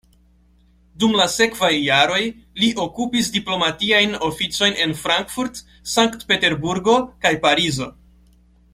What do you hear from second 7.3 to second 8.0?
Parizo.